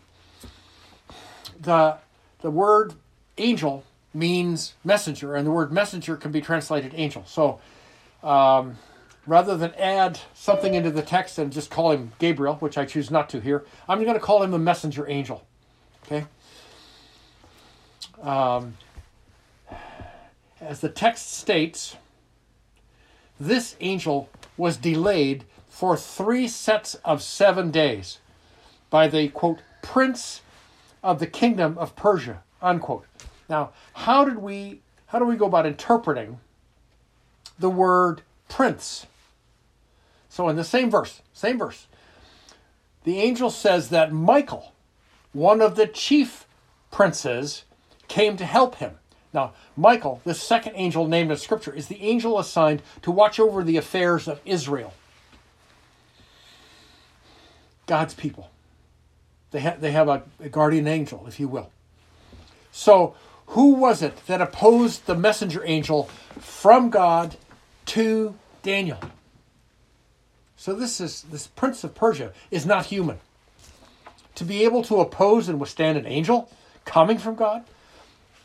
the 1.60 1.98
the 2.42 2.50
word 2.50 2.94
angel 3.38 3.84
means 4.14 4.74
messenger, 4.84 5.36
and 5.36 5.46
the 5.46 5.52
word 5.52 5.72
messenger 5.72 6.16
can 6.16 6.32
be 6.32 6.40
translated 6.40 6.94
angel. 6.96 7.24
So 7.26 7.60
um, 8.24 8.78
rather 9.28 9.58
than 9.58 9.74
add 9.76 10.20
something 10.34 10.74
into 10.74 10.92
the 10.92 11.02
text 11.02 11.38
and 11.38 11.52
just 11.52 11.70
call 11.70 11.92
him 11.92 12.14
Gabriel, 12.20 12.56
which 12.56 12.78
I 12.78 12.86
choose 12.86 13.12
not 13.12 13.30
to 13.30 13.42
here, 13.42 13.66
I'm 13.88 14.02
going 14.04 14.14
to 14.14 14.20
call 14.20 14.44
him 14.44 14.54
a 14.54 14.60
messenger 14.60 15.10
angel. 15.10 15.46
Okay? 16.06 16.26
Um, 18.22 18.78
as 20.64 20.80
the 20.80 20.90
text 20.90 21.34
states, 21.34 21.98
this 23.40 23.76
angel 23.82 24.30
was 24.58 24.78
delayed 24.78 25.44
for 25.68 25.98
three 25.98 26.48
sets 26.48 26.96
of 27.06 27.22
seven 27.22 27.72
days 27.72 28.20
by 28.90 29.08
the 29.08 29.28
quote 29.30 29.60
prince 29.82 30.42
of 31.04 31.20
the 31.20 31.28
kingdom 31.28 31.78
of 31.78 31.96
Persia 31.96 32.44
unquote. 32.64 33.06
Now, 33.50 33.72
how 33.94 34.26
did 34.26 34.40
we 34.40 34.80
how 35.08 35.20
do 35.20 35.26
we 35.26 35.36
go 35.36 35.46
about 35.46 35.68
interpreting 35.68 36.40
the 37.60 37.70
word 37.70 38.24
prince? 38.50 39.06
So 40.30 40.50
in 40.50 40.56
the 40.56 40.64
same 40.64 40.90
verse, 40.90 41.22
same 41.34 41.60
verse, 41.60 41.86
the 43.04 43.20
angel 43.20 43.52
says 43.52 43.90
that 43.90 44.12
Michael, 44.12 44.74
one 45.34 45.62
of 45.62 45.76
the 45.76 45.86
chief 45.86 46.48
princes, 46.90 47.66
came 48.08 48.38
to 48.38 48.46
help 48.46 48.76
him. 48.76 48.98
Now, 49.34 49.54
Michael, 49.76 50.22
the 50.24 50.34
second 50.34 50.74
angel 50.76 51.08
named 51.08 51.32
in 51.32 51.38
Scripture, 51.38 51.74
is 51.74 51.88
the 51.88 52.02
angel 52.02 52.38
assigned 52.38 52.82
to 53.02 53.12
watch 53.12 53.40
over 53.40 53.64
the 53.64 53.78
affairs 53.78 54.28
of 54.28 54.40
Israel. 54.46 54.94
God's 57.88 58.14
people. 58.14 58.50
They, 59.52 59.62
ha- 59.62 59.76
they 59.80 59.92
have 59.92 60.08
a, 60.08 60.24
a 60.40 60.50
guardian 60.50 60.88
angel, 60.88 61.26
if 61.28 61.40
you 61.40 61.48
will. 61.48 61.72
So, 62.72 63.16
who 63.48 63.74
was 63.74 64.02
it 64.02 64.26
that 64.28 64.42
opposed 64.42 65.06
the 65.06 65.16
messenger 65.16 65.64
angel 65.66 66.10
from 66.40 66.90
God 66.90 67.36
to 67.88 68.36
Daniel? 68.62 69.00
So 70.64 70.74
this 70.74 71.02
is 71.02 71.24
this 71.24 71.48
prince 71.48 71.84
of 71.84 71.94
Persia 71.94 72.32
is 72.50 72.66
not 72.66 72.86
human. 72.86 73.20
To 74.36 74.46
be 74.46 74.64
able 74.64 74.82
to 74.84 75.02
oppose 75.02 75.50
and 75.50 75.60
withstand 75.60 75.98
an 75.98 76.06
angel 76.06 76.50
coming 76.86 77.18
from 77.18 77.36
God, 77.36 77.66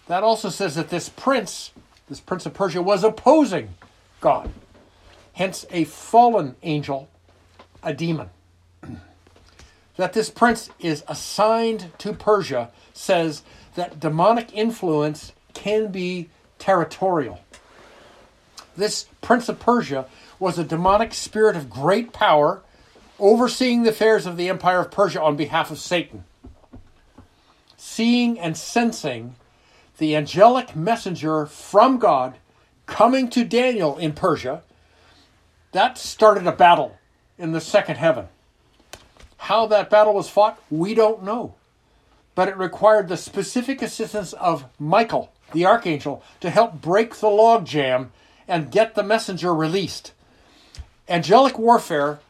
that 0.09 0.25
also 0.25 0.49
says 0.49 0.75
that 0.75 0.89
this 0.91 1.09
prince, 1.09 1.71
this 2.09 2.21
prince 2.21 2.47
of 2.47 2.55
Persia, 2.55 2.83
was 2.83 3.05
opposing 3.05 3.75
God. 4.21 4.51
Hence, 5.35 5.65
a 5.71 5.85
fallen 5.85 6.57
angel, 6.63 7.09
a 7.83 7.95
demon 7.95 8.31
that 9.97 10.15
this 10.15 10.31
prince 10.31 10.71
is 10.81 11.05
assigned 11.07 11.93
to 11.99 12.13
Persia 12.13 12.71
says 12.93 13.43
that 13.77 14.01
demonic 14.01 14.53
influence 14.53 15.33
can 15.55 15.93
be 15.93 16.31
territorial. 16.59 17.41
This 18.77 19.07
prince 19.21 19.49
of 19.49 19.61
Persia 19.61 20.07
was 20.39 20.59
a 20.59 20.65
demonic 20.65 21.15
spirit 21.15 21.57
of 21.57 21.69
great 21.69 22.13
power, 22.13 22.63
overseeing 23.19 23.83
the 23.83 23.91
affairs 23.91 24.27
of 24.27 24.37
the 24.37 24.49
empire 24.49 24.81
of 24.81 24.91
Persia 24.91 25.21
on 25.21 25.37
behalf 25.37 25.71
of 25.71 25.79
Satan. 25.79 26.25
Seeing 27.77 28.39
and 28.39 28.57
sensing 28.57 29.35
the 29.99 30.17
angelic 30.17 30.75
messenger 30.75 31.47
from 31.47 31.99
God 31.99 32.39
coming 32.87 33.29
to 33.31 33.45
Daniel 33.45 33.99
in 33.99 34.13
Persia, 34.13 34.63
that 35.73 35.99
started 35.99 36.47
a 36.47 36.53
battle 36.53 36.97
in 37.37 37.53
the 37.53 37.61
second 37.61 37.97
heaven. 37.97 38.29
How 39.37 39.67
that 39.67 39.91
battle 39.91 40.15
was 40.15 40.29
fought, 40.29 40.61
we 40.71 40.95
don't 40.95 41.23
know. 41.23 41.55
But 42.35 42.49
it 42.49 42.57
required 42.57 43.09
the 43.09 43.17
specific 43.17 43.83
assistance 43.83 44.33
of 44.33 44.65
Michael, 44.79 45.33
the 45.53 45.67
archangel, 45.67 46.23
to 46.41 46.51
help 46.51 46.81
break 46.81 47.17
the 47.17 47.29
logjam 47.29 48.09
and 48.47 48.71
get 48.71 48.95
the 48.95 49.03
messenger 49.03 49.55
released. 49.55 50.13
Angelic 51.09 51.59
warfare 51.59 52.21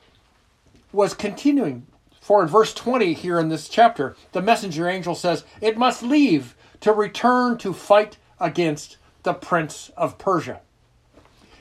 was 0.93 1.15
continuing. 1.15 1.87
For 2.21 2.43
in 2.43 2.49
verse 2.49 2.75
20 2.75 3.15
here 3.15 3.39
in 3.39 3.49
this 3.49 3.69
chapter, 3.69 4.17
the 4.33 4.43
messenger 4.43 4.89
angel 4.89 5.15
says, 5.15 5.45
It 5.61 5.79
must 5.79 6.03
leave 6.03 6.55
to 6.81 6.93
return 6.93 7.59
to 7.59 7.73
fight 7.73 8.17
against 8.41 8.97
the 9.23 9.35
prince 9.35 9.91
of 9.97 10.19
Persia. 10.19 10.61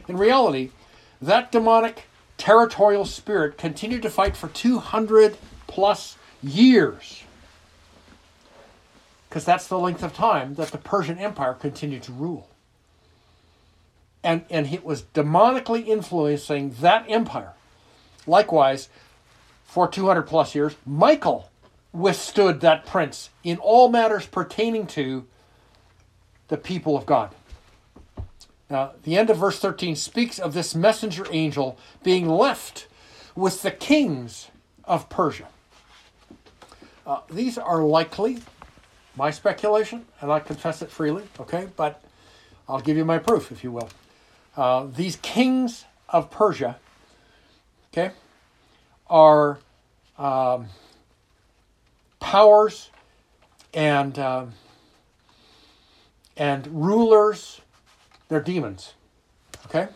In 0.07 0.17
reality, 0.17 0.71
that 1.21 1.51
demonic 1.51 2.03
territorial 2.37 3.05
spirit 3.05 3.57
continued 3.57 4.03
to 4.03 4.09
fight 4.09 4.37
for 4.37 4.47
200 4.47 5.37
plus 5.65 6.17
years. 6.41 7.23
Because 9.27 9.43
that's 9.43 9.67
the 9.67 9.79
length 9.79 10.03
of 10.03 10.13
time 10.13 10.55
that 10.55 10.69
the 10.69 10.77
Persian 10.77 11.17
Empire 11.17 11.53
continued 11.53 12.03
to 12.03 12.11
rule. 12.11 12.47
And, 14.23 14.45
and 14.49 14.67
it 14.67 14.83
was 14.83 15.03
demonically 15.03 15.87
influencing 15.87 16.75
that 16.81 17.05
empire. 17.09 17.53
Likewise, 18.25 18.89
for 19.65 19.87
200 19.87 20.23
plus 20.23 20.55
years, 20.55 20.75
Michael 20.85 21.49
withstood 21.93 22.61
that 22.61 22.85
prince 22.85 23.29
in 23.43 23.57
all 23.57 23.89
matters 23.89 24.25
pertaining 24.25 24.87
to 24.87 25.25
the 26.47 26.57
people 26.57 26.95
of 26.95 27.05
God. 27.05 27.33
Now, 28.69 28.91
the 29.03 29.17
end 29.17 29.29
of 29.29 29.37
verse 29.37 29.59
13 29.59 29.95
speaks 29.95 30.39
of 30.39 30.53
this 30.53 30.75
messenger 30.75 31.25
angel 31.31 31.77
being 32.03 32.27
left 32.27 32.87
with 33.35 33.61
the 33.61 33.71
kings 33.71 34.49
of 34.83 35.09
Persia. 35.09 35.47
Uh, 37.05 37.21
these 37.29 37.57
are 37.57 37.81
likely 37.83 38.39
my 39.15 39.31
speculation, 39.31 40.05
and 40.21 40.31
I 40.31 40.39
confess 40.39 40.81
it 40.81 40.91
freely, 40.91 41.23
okay? 41.39 41.69
But 41.75 42.03
I'll 42.67 42.81
give 42.81 42.97
you 42.97 43.05
my 43.05 43.17
proof, 43.17 43.51
if 43.51 43.63
you 43.63 43.71
will. 43.71 43.89
Uh, 44.55 44.87
these 44.93 45.15
kings 45.17 45.85
of 46.09 46.29
Persia, 46.29 46.77
okay, 47.93 48.11
are 49.09 49.59
um, 50.17 50.67
powers 52.19 52.89
and 53.73 54.17
uh, 54.17 54.45
and 56.35 56.67
rulers. 56.67 57.61
They're 58.29 58.41
demons, 58.41 58.93
okay. 59.65 59.87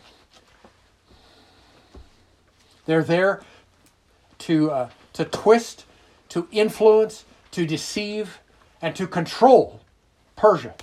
They're 2.86 3.04
there 3.04 3.42
to 4.38 4.70
uh, 4.70 4.88
to 5.12 5.24
twist, 5.24 5.84
to 6.30 6.48
influence, 6.50 7.24
to 7.52 7.66
deceive, 7.66 8.40
and 8.80 8.96
to 8.96 9.06
control 9.06 9.80
Persia. 10.36 10.74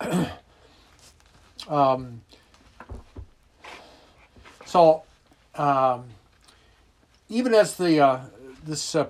um, 1.68 2.20
so, 4.66 5.02
um, 5.54 6.04
even 7.32 7.54
as 7.54 7.76
the 7.76 7.98
uh, 7.98 8.20
this 8.64 8.94
uh, 8.94 9.06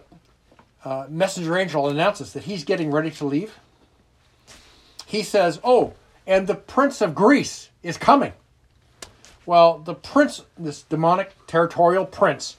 uh, 0.85 1.07
messenger 1.09 1.59
angel 1.59 1.89
announces 1.89 2.33
that 2.33 2.45
he's 2.45 2.65
getting 2.65 2.91
ready 2.91 3.11
to 3.11 3.25
leave, 3.25 3.59
he 5.07 5.23
says, 5.23 5.61
"Oh, 5.65 5.95
and 6.27 6.47
the 6.47 6.55
prince 6.55 7.01
of 7.01 7.15
Greece 7.15 7.71
is 7.83 7.99
coming." 7.99 8.33
Well, 9.45 9.79
the 9.79 9.95
prince, 9.95 10.43
this 10.57 10.83
demonic 10.83 11.33
territorial 11.49 12.07
prince, 12.07 12.57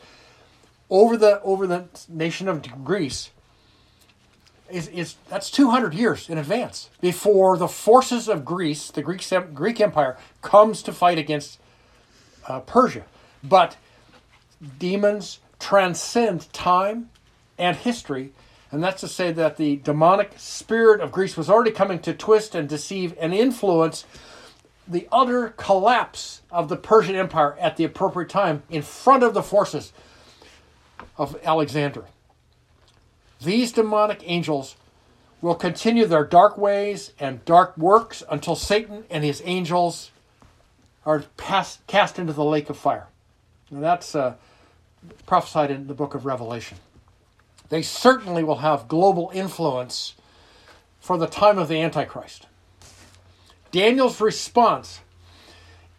over 0.89 1.15
the 1.15 1.41
over 1.43 1.65
the 1.65 1.85
nation 2.09 2.49
of 2.49 2.83
Greece, 2.83 3.31
is, 4.69 4.89
is 4.89 5.15
that's 5.29 5.49
200 5.49 5.93
years 5.93 6.29
in 6.29 6.37
advance 6.37 6.89
before 6.99 7.57
the 7.57 7.69
forces 7.69 8.27
of 8.27 8.43
Greece, 8.43 8.91
the 8.91 9.01
Greek 9.01 9.23
Greek 9.53 9.79
Empire, 9.79 10.17
comes 10.41 10.83
to 10.83 10.91
fight 10.91 11.17
against 11.17 11.57
uh, 12.49 12.59
Persia. 12.59 13.05
But 13.41 13.77
demons 14.77 15.39
transcend 15.63 16.51
time 16.51 17.09
and 17.57 17.77
history, 17.77 18.33
and 18.69 18.83
that's 18.83 18.99
to 18.99 19.07
say 19.07 19.31
that 19.31 19.55
the 19.55 19.77
demonic 19.77 20.33
spirit 20.35 20.99
of 20.99 21.11
Greece 21.11 21.37
was 21.37 21.49
already 21.49 21.71
coming 21.71 21.99
to 21.99 22.13
twist 22.13 22.53
and 22.53 22.67
deceive 22.67 23.15
and 23.17 23.33
influence 23.33 24.05
the 24.85 25.07
utter 25.09 25.49
collapse 25.55 26.41
of 26.51 26.67
the 26.67 26.75
Persian 26.75 27.15
Empire 27.15 27.55
at 27.59 27.77
the 27.77 27.85
appropriate 27.85 28.29
time 28.29 28.63
in 28.69 28.81
front 28.81 29.23
of 29.23 29.33
the 29.33 29.41
forces 29.41 29.93
of 31.17 31.39
Alexander. 31.45 32.03
These 33.41 33.71
demonic 33.71 34.21
angels 34.25 34.75
will 35.41 35.55
continue 35.55 36.05
their 36.05 36.25
dark 36.25 36.57
ways 36.57 37.13
and 37.19 37.43
dark 37.45 37.77
works 37.77 38.21
until 38.29 38.55
Satan 38.55 39.05
and 39.09 39.23
his 39.23 39.41
angels 39.45 40.11
are 41.05 41.23
passed, 41.37 41.85
cast 41.87 42.19
into 42.19 42.33
the 42.33 42.43
lake 42.43 42.69
of 42.69 42.77
fire. 42.77 43.07
Now 43.71 43.79
that's 43.79 44.13
uh, 44.13 44.35
prophesied 45.25 45.71
in 45.71 45.87
the 45.87 45.93
book 45.93 46.13
of 46.15 46.25
Revelation. 46.25 46.77
They 47.69 47.81
certainly 47.81 48.43
will 48.43 48.57
have 48.57 48.87
global 48.87 49.31
influence 49.33 50.13
for 50.99 51.17
the 51.17 51.27
time 51.27 51.57
of 51.57 51.67
the 51.67 51.81
Antichrist. 51.81 52.47
Daniel's 53.71 54.21
response 54.21 54.99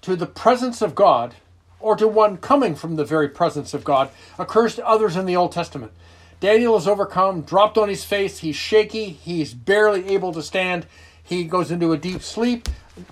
to 0.02 0.14
the 0.16 0.26
presence 0.26 0.80
of 0.80 0.94
God, 0.94 1.34
or 1.80 1.96
to 1.96 2.06
one 2.06 2.36
coming 2.36 2.74
from 2.74 2.96
the 2.96 3.04
very 3.04 3.28
presence 3.28 3.74
of 3.74 3.84
God, 3.84 4.10
occurs 4.38 4.76
to 4.76 4.86
others 4.86 5.16
in 5.16 5.26
the 5.26 5.36
Old 5.36 5.52
Testament. 5.52 5.92
Daniel 6.40 6.76
is 6.76 6.86
overcome, 6.86 7.42
dropped 7.42 7.78
on 7.78 7.88
his 7.88 8.04
face, 8.04 8.38
he's 8.38 8.56
shaky, 8.56 9.10
he's 9.10 9.54
barely 9.54 10.08
able 10.08 10.32
to 10.32 10.42
stand, 10.42 10.86
he 11.22 11.44
goes 11.44 11.70
into 11.70 11.92
a 11.92 11.98
deep 11.98 12.22
sleep, 12.22 12.68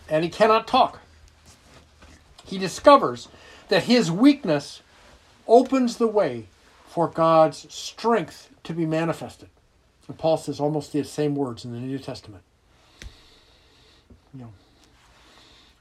and 0.09 0.22
he 0.22 0.31
cannot 0.31 0.68
talk. 0.68 1.00
He 2.44 2.59
discovers 2.59 3.28
that 3.68 3.85
his 3.85 4.11
weakness 4.11 4.83
opens 5.46 5.96
the 5.96 6.07
way 6.07 6.46
for 6.87 7.09
God's 7.09 7.72
strength 7.72 8.50
to 8.64 8.72
be 8.72 8.87
manifested. 8.87 9.48
And 10.09 10.18
Paul 10.18 10.37
says 10.37 10.61
almost 10.61 10.92
the 10.92 11.05
same 11.05 11.35
words 11.35 11.64
in 11.64 11.72
the 11.72 11.78
New 11.78 11.98
Testament. 11.98 12.42
You 14.35 14.40
know. 14.40 14.52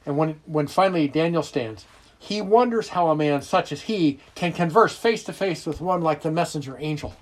And 0.06 0.17
when, 0.17 0.39
when 0.45 0.67
finally 0.67 1.08
Daniel 1.08 1.43
stands, 1.43 1.86
he 2.17 2.41
wonders 2.41 2.89
how 2.89 3.10
a 3.10 3.15
man 3.15 3.41
such 3.41 3.71
as 3.71 3.82
he 3.82 4.19
can 4.36 4.54
converse 4.54 4.95
face 4.95 5.24
to 5.24 5.34
face 5.34 5.65
with 5.65 5.82
one 5.82 6.02
like 6.02 6.21
the 6.21 6.32
messenger 6.32 6.78
angel. 6.80 7.15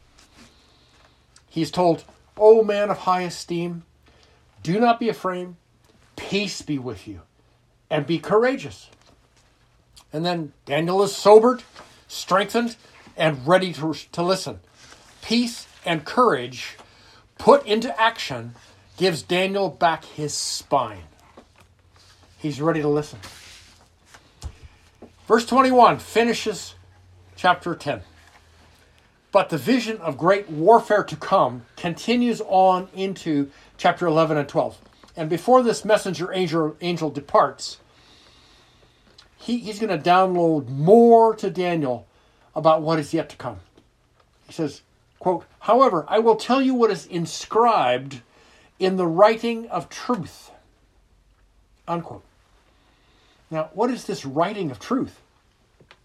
He's 1.50 1.72
told, 1.72 2.04
O 2.38 2.64
man 2.64 2.90
of 2.90 3.00
high 3.00 3.22
esteem, 3.22 3.84
do 4.62 4.80
not 4.80 5.00
be 5.00 5.10
afraid, 5.10 5.56
peace 6.16 6.62
be 6.62 6.78
with 6.78 7.08
you, 7.08 7.22
and 7.90 8.06
be 8.06 8.20
courageous. 8.20 8.90
And 10.12 10.26
then 10.26 10.54
Daniel 10.66 11.02
is 11.02 11.16
sobered, 11.16 11.64
strengthened, 12.10 12.76
and 13.16 13.48
ready 13.48 13.72
to, 13.74 13.94
to 14.12 14.22
listen. 14.22 14.60
Peace 15.22 15.68
and 15.86 16.04
courage 16.04 16.78
put 17.38 17.66
into 17.66 17.98
action 18.00 18.56
gives 18.98 19.22
Daniel 19.24 19.70
back 19.70 20.04
his 20.04 20.34
spine. 20.34 21.04
He's 22.38 22.60
ready 22.60 22.82
to 22.82 22.88
listen. 22.90 23.20
Verse 25.28 25.46
21 25.46 26.00
finishes 26.00 26.76
chapter 27.36 27.76
10. 27.76 28.02
But 29.32 29.50
the 29.50 29.58
vision 29.58 29.98
of 29.98 30.18
great 30.18 30.50
warfare 30.50 31.04
to 31.04 31.16
come 31.16 31.66
continues 31.78 32.42
on 32.42 32.90
into 32.96 33.52
chapter 33.78 34.08
11 34.08 34.38
and 34.38 34.50
12. 34.50 34.78
And 35.16 35.30
before 35.30 35.62
this 35.62 35.86
messenger 35.86 36.34
angel, 36.34 36.76
angel 36.82 37.10
departs, 37.10 37.78
he, 39.40 39.58
he's 39.58 39.80
going 39.80 39.98
to 39.98 40.10
download 40.10 40.68
more 40.68 41.34
to 41.36 41.50
Daniel 41.50 42.06
about 42.56 42.82
what 42.82 43.00
is 43.00 43.14
yet 43.14 43.30
to 43.30 43.38
come. 43.38 43.60
He 44.48 44.54
says, 44.54 44.82
quote, 45.20 45.46
However, 45.62 46.06
I 46.08 46.20
will 46.20 46.36
tell 46.36 46.62
you 46.62 46.74
what 46.74 46.92
is 46.92 47.06
inscribed 47.06 48.22
in 48.80 48.98
the 48.98 49.08
writing 49.08 49.68
of 49.70 49.90
truth. 49.90 50.52
Unquote. 51.88 52.24
Now, 53.50 53.70
what 53.74 53.90
is 53.90 54.06
this 54.06 54.26
writing 54.26 54.72
of 54.72 54.80
truth? 54.80 55.20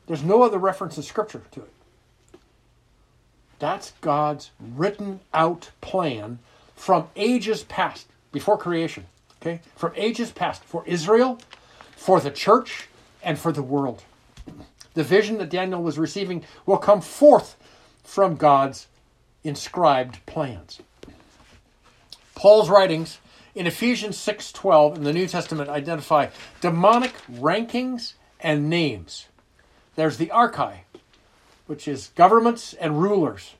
There's 0.07 0.23
no 0.23 0.43
other 0.43 0.59
reference 0.59 0.97
in 0.97 1.03
Scripture 1.03 1.43
to 1.53 1.61
it. 1.61 1.73
That's 3.59 3.93
God's 4.01 4.51
written 4.61 5.21
out 5.33 5.71
plan 5.81 6.39
from 6.77 7.09
ages 7.17 7.65
past, 7.65 8.07
before 8.33 8.59
creation. 8.59 9.07
Okay? 9.41 9.61
From 9.77 9.93
ages 9.97 10.31
past, 10.31 10.63
for 10.65 10.85
Israel, 10.87 11.39
for 11.97 12.21
the 12.21 12.31
church, 12.31 12.89
and 13.25 13.39
for 13.39 13.53
the 13.53 13.63
world. 13.63 14.03
The 14.95 15.05
vision 15.05 15.39
that 15.39 15.51
Daniel 15.51 15.83
was 15.83 15.99
receiving 15.99 16.45
will 16.67 16.79
come 16.79 17.01
forth 17.01 17.57
from 18.05 18.37
God's 18.37 18.87
inscribed 19.43 20.25
plans. 20.27 20.81
Paul's 22.35 22.69
writings 22.69 23.19
in 23.55 23.67
Ephesians 23.67 24.17
6:12 24.19 24.97
in 24.97 25.05
the 25.05 25.13
New 25.13 25.27
Testament 25.27 25.71
identify 25.71 26.29
demonic 26.61 27.15
rankings 27.31 28.15
and 28.41 28.69
names. 28.69 29.27
There's 29.97 30.17
the 30.17 30.27
archai, 30.27 30.81
which 31.67 31.87
is 31.87 32.11
governments 32.17 32.75
and 32.75 33.01
rulers. 33.01 33.55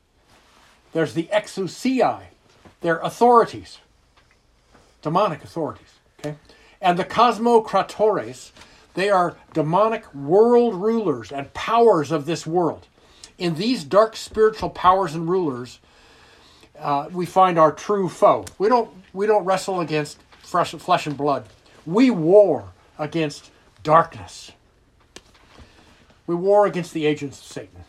There's 0.93 1.15
the 1.15 1.29
exousiai, 1.33 2.27
they're 2.81 2.99
authorities, 2.99 3.79
demonic 5.03 5.43
authorities. 5.43 5.99
Okay, 6.19 6.37
and 6.81 6.99
the 6.99 7.05
cosmocratores, 7.05 8.51
they 8.95 9.11
are 9.11 9.37
demonic 9.53 10.13
world 10.15 10.75
rulers 10.75 11.33
and 11.33 11.53
powers 11.53 12.11
of 12.11 12.27
this 12.27 12.47
world. 12.47 12.87
In 13.37 13.57
these 13.57 13.85
dark 13.85 14.17
spiritual 14.17 14.71
powers 14.71 15.15
and 15.15 15.29
rulers, 15.29 15.81
uh, 16.79 17.09
we 17.13 17.27
find 17.27 17.59
our 17.59 17.73
true 17.73 18.09
foe. 18.09 18.45
We 18.59 18.69
don't 18.69 18.91
we 19.13 19.27
don't 19.27 19.45
wrestle 19.45 19.81
against 19.81 20.19
flesh, 20.39 20.73
flesh 20.73 21.07
and 21.07 21.17
blood. 21.17 21.49
We 21.85 22.11
war 22.11 22.73
against 22.99 23.51
darkness. 23.83 24.53
We 26.27 26.35
war 26.35 26.67
against 26.67 26.95
the 26.95 27.07
agents 27.07 27.41
of 27.41 27.47
Satan. 27.47 27.85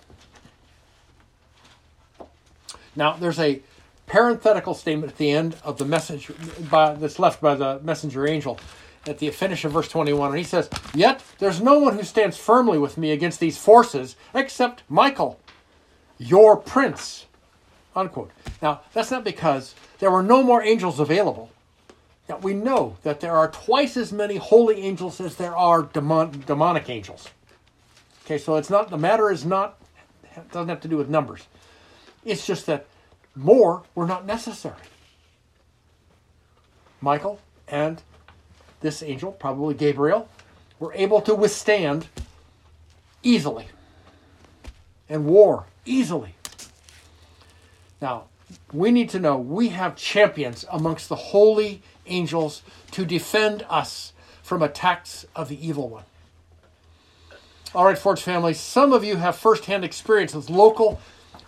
Now, 2.95 3.13
there's 3.13 3.39
a 3.39 3.61
parenthetical 4.07 4.73
statement 4.73 5.13
at 5.13 5.17
the 5.17 5.31
end 5.31 5.57
of 5.63 5.77
the 5.77 5.85
message 5.85 6.31
by, 6.69 6.93
that's 6.93 7.19
left 7.19 7.41
by 7.41 7.55
the 7.55 7.79
messenger 7.83 8.27
angel 8.27 8.59
at 9.07 9.19
the 9.19 9.29
finish 9.31 9.65
of 9.65 9.71
verse 9.71 9.87
21. 9.87 10.29
And 10.29 10.37
he 10.37 10.43
says, 10.43 10.69
Yet 10.93 11.23
there's 11.39 11.61
no 11.61 11.79
one 11.79 11.95
who 11.95 12.03
stands 12.03 12.37
firmly 12.37 12.77
with 12.77 12.97
me 12.97 13.11
against 13.11 13.39
these 13.39 13.57
forces 13.57 14.15
except 14.33 14.83
Michael, 14.89 15.39
your 16.17 16.57
prince. 16.57 17.25
Unquote. 17.95 18.31
Now, 18.61 18.81
that's 18.93 19.11
not 19.11 19.23
because 19.23 19.75
there 19.99 20.11
were 20.11 20.23
no 20.23 20.43
more 20.43 20.61
angels 20.61 20.99
available. 20.99 21.49
Now, 22.27 22.37
we 22.39 22.53
know 22.53 22.97
that 23.03 23.19
there 23.19 23.35
are 23.35 23.49
twice 23.49 23.95
as 23.95 24.11
many 24.11 24.37
holy 24.37 24.81
angels 24.81 25.21
as 25.21 25.35
there 25.35 25.55
are 25.55 25.83
demon- 25.83 26.43
demonic 26.45 26.89
angels. 26.89 27.29
Okay, 28.25 28.37
so 28.37 28.55
it's 28.55 28.69
not 28.69 28.89
the 28.89 28.97
matter 28.97 29.29
is 29.31 29.45
not 29.45 29.77
It 30.35 30.51
doesn't 30.51 30.69
have 30.69 30.81
to 30.81 30.87
do 30.87 30.97
with 30.97 31.09
numbers. 31.09 31.47
It's 32.25 32.45
just 32.45 32.65
that 32.65 32.87
more 33.35 33.83
were 33.93 34.07
not 34.07 34.25
necessary. 34.25 34.75
Michael 37.01 37.39
and 37.67 38.01
this 38.85 39.03
angel, 39.03 39.31
probably 39.31 39.73
Gabriel, 39.73 40.29
were 40.79 40.93
able 40.93 41.19
to 41.21 41.35
withstand 41.35 42.07
easily 43.23 43.67
and 45.09 45.25
war 45.25 45.65
easily. 45.85 46.35
Now, 48.01 48.25
we 48.71 48.91
need 48.91 49.09
to 49.09 49.19
know 49.19 49.37
we 49.37 49.69
have 49.69 49.95
champions 49.95 50.65
amongst 50.71 51.09
the 51.09 51.15
holy 51.15 51.81
angels 52.05 52.61
to 52.91 53.05
defend 53.05 53.65
us 53.69 54.13
from 54.43 54.61
attacks 54.61 55.25
of 55.35 55.49
the 55.49 55.67
evil 55.67 55.89
one. 55.89 56.03
All 57.73 57.85
right, 57.85 57.97
Forge 57.97 58.21
family, 58.21 58.53
some 58.53 58.93
of 58.93 59.03
you 59.03 59.17
have 59.17 59.35
firsthand 59.35 59.83
experience 59.83 60.33
with 60.35 60.49
local 60.49 61.01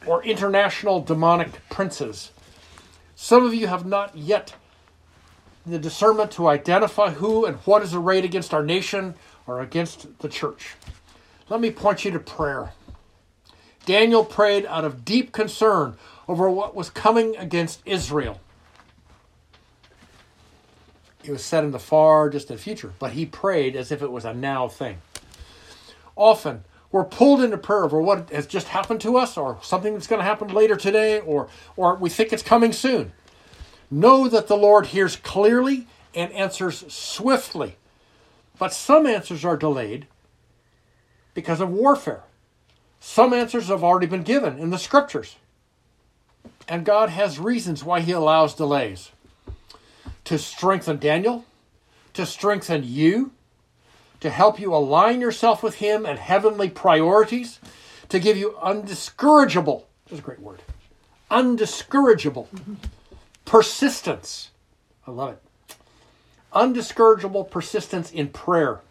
or 0.06 0.24
international 0.24 1.02
demonic 1.02 1.68
princes. 1.70 2.32
Some 3.16 3.46
of 3.46 3.54
you 3.54 3.68
have 3.68 3.86
not 3.86 4.18
yet 4.18 4.54
the 5.68 5.80
discernment 5.80 6.32
to 6.32 6.48
identify 6.48 7.12
who 7.12 7.46
and 7.46 7.58
what 7.58 7.84
is 7.84 7.94
arrayed 7.94 8.26
against 8.26 8.54
our 8.54 8.64
nation 8.64 9.16
or 9.46 9.62
against 9.62 10.20
the 10.20 10.30
church. 10.30 10.76
Let 11.50 11.62
me 11.62 11.72
point 11.72 12.06
you 12.06 12.12
to 12.12 12.20
prayer. 12.20 12.72
Daniel 13.86 14.26
prayed 14.26 14.66
out 14.66 14.84
of 14.84 15.06
deep 15.06 15.32
concern 15.32 15.98
over 16.28 16.50
what 16.50 16.76
was 16.76 16.90
coming 16.90 17.38
against 17.38 17.82
Israel. 17.86 18.40
It 21.24 21.32
was 21.32 21.44
set 21.44 21.64
in 21.64 21.72
the 21.72 21.80
far 21.80 22.30
distant 22.30 22.60
future, 22.60 22.94
but 23.00 23.12
he 23.12 23.26
prayed 23.26 23.76
as 23.76 23.92
if 23.92 24.02
it 24.02 24.12
was 24.12 24.26
a 24.26 24.34
now 24.34 24.68
thing. 24.68 25.02
Often, 26.16 26.64
we're 26.92 27.04
pulled 27.04 27.42
into 27.42 27.58
prayer 27.58 27.84
over 27.84 28.02
what 28.02 28.30
has 28.30 28.48
just 28.48 28.70
happened 28.70 29.02
to 29.02 29.18
us 29.18 29.38
or 29.38 29.60
something 29.62 29.94
that's 29.94 30.08
going 30.08 30.20
to 30.20 30.26
happen 30.26 30.48
later 30.50 30.76
today 30.76 31.20
or, 31.20 31.50
or 31.76 31.96
we 31.96 32.10
think 32.10 32.32
it's 32.32 32.44
coming 32.44 32.72
soon. 32.72 33.12
Know 33.90 34.28
that 34.28 34.48
the 34.48 34.58
Lord 34.58 34.88
hears 34.88 35.16
clearly 35.16 35.88
and 36.14 36.32
answers 36.34 36.92
swiftly. 36.92 37.78
But 38.60 38.74
some 38.74 39.06
answers 39.06 39.46
are 39.46 39.56
delayed 39.56 40.08
because 41.34 41.62
of 41.62 41.70
warfare. 41.70 42.24
Some 43.00 43.34
answers 43.34 43.68
have 43.68 43.84
already 43.84 44.08
been 44.08 44.24
given 44.24 44.58
in 44.58 44.72
the 44.72 44.80
scriptures. 44.80 45.36
And 46.68 46.86
God 46.86 47.10
has 47.10 47.40
reasons 47.40 47.84
why 47.84 48.02
He 48.02 48.12
allows 48.12 48.56
delays 48.56 49.12
to 50.26 50.38
strengthen 50.38 50.98
Daniel, 50.98 51.46
to 52.14 52.26
strengthen 52.26 52.84
you, 52.84 53.32
to 54.20 54.30
help 54.30 54.60
you 54.60 54.74
align 54.74 55.22
yourself 55.22 55.64
with 55.64 55.76
Him 55.76 56.06
and 56.06 56.20
heavenly 56.20 56.70
priorities, 56.70 57.60
to 58.10 58.20
give 58.20 58.36
you 58.36 58.58
undiscourageable, 58.62 59.84
that's 60.10 60.20
a 60.20 60.24
great 60.24 60.42
word, 60.42 60.62
undiscourageable 61.30 62.48
persistence. 63.48 64.52
I 65.08 65.12
love 65.12 65.32
it. 65.32 65.42
Undiscourageable 66.54 67.50
persistence 67.50 68.12
in 68.12 68.28
prayer. 68.28 68.82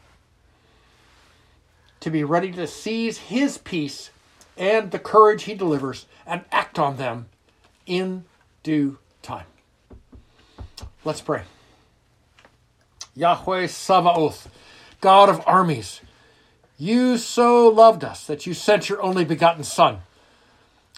To 2.00 2.10
be 2.10 2.24
ready 2.24 2.50
to 2.52 2.66
seize 2.66 3.18
His 3.18 3.58
peace 3.58 4.10
and 4.56 4.90
the 4.90 4.98
courage 4.98 5.44
He 5.44 5.54
delivers 5.54 6.06
and 6.26 6.44
act 6.50 6.78
on 6.78 6.96
them 6.96 7.26
in 7.86 8.24
due 8.62 8.98
time. 9.22 9.46
Let's 11.04 11.20
pray. 11.20 11.42
Yahweh 13.14 13.66
Sabaoth, 13.66 14.50
God 15.00 15.28
of 15.28 15.42
armies, 15.46 16.00
you 16.78 17.16
so 17.18 17.68
loved 17.68 18.04
us 18.04 18.26
that 18.26 18.46
you 18.46 18.54
sent 18.54 18.88
your 18.88 19.00
only 19.02 19.24
begotten 19.24 19.64
Son. 19.64 20.00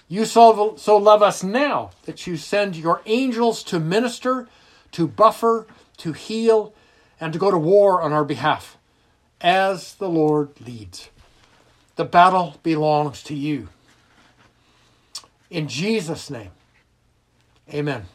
You 0.09 0.25
so, 0.25 0.75
so 0.77 0.97
love 0.97 1.23
us 1.23 1.43
now 1.43 1.91
that 2.05 2.27
you 2.27 2.39
send 2.39 2.77
your 2.77 3.03
angels 3.05 3.63
to 3.65 3.79
minister, 3.79 4.49
to 4.93 5.07
buffer, 5.07 5.67
to 5.99 6.13
heal, 6.15 6.73
and 7.21 7.33
to 7.33 7.39
go 7.39 7.51
to 7.51 7.59
war 7.59 8.01
on 8.01 8.13
our 8.13 8.25
behalf 8.25 8.79
as 9.41 9.95
the 9.95 10.09
Lord 10.09 10.61
leads. 10.61 11.11
The 11.97 12.05
battle 12.05 12.57
belongs 12.63 13.23
to 13.25 13.35
you. 13.35 13.69
In 15.51 15.69
Jesus' 15.69 16.31
name, 16.31 16.51
amen. 17.73 18.07